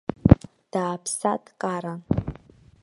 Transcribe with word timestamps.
Дааԥса-дкаран. 0.71 2.01